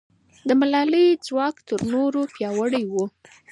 [0.47, 2.93] د ملالۍ ځواک تر نورو پیاوړی و.